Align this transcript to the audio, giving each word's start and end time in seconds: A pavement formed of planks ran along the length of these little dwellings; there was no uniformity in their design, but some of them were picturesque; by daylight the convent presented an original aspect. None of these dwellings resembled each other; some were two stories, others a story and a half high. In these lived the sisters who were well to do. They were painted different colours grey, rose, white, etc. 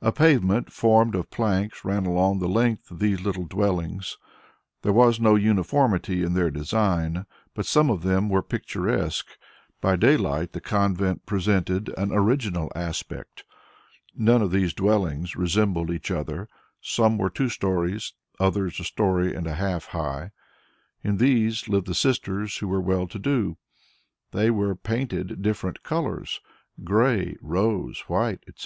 A 0.00 0.10
pavement 0.10 0.72
formed 0.72 1.14
of 1.14 1.28
planks 1.30 1.84
ran 1.84 2.06
along 2.06 2.38
the 2.38 2.48
length 2.48 2.90
of 2.90 2.98
these 2.98 3.20
little 3.20 3.44
dwellings; 3.44 4.16
there 4.80 4.90
was 4.90 5.20
no 5.20 5.34
uniformity 5.34 6.22
in 6.22 6.32
their 6.32 6.50
design, 6.50 7.26
but 7.54 7.66
some 7.66 7.90
of 7.90 8.02
them 8.02 8.30
were 8.30 8.40
picturesque; 8.42 9.26
by 9.82 9.96
daylight 9.96 10.54
the 10.54 10.62
convent 10.62 11.26
presented 11.26 11.92
an 11.98 12.10
original 12.10 12.72
aspect. 12.74 13.44
None 14.16 14.40
of 14.40 14.50
these 14.50 14.72
dwellings 14.72 15.36
resembled 15.36 15.90
each 15.90 16.10
other; 16.10 16.48
some 16.80 17.18
were 17.18 17.28
two 17.28 17.50
stories, 17.50 18.14
others 18.38 18.80
a 18.80 18.84
story 18.84 19.34
and 19.34 19.46
a 19.46 19.56
half 19.56 19.88
high. 19.88 20.30
In 21.04 21.18
these 21.18 21.68
lived 21.68 21.86
the 21.86 21.94
sisters 21.94 22.56
who 22.56 22.68
were 22.68 22.80
well 22.80 23.06
to 23.06 23.18
do. 23.18 23.58
They 24.32 24.50
were 24.50 24.74
painted 24.74 25.42
different 25.42 25.82
colours 25.82 26.40
grey, 26.82 27.36
rose, 27.42 28.00
white, 28.08 28.42
etc. 28.48 28.58